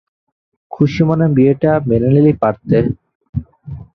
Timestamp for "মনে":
1.09-1.25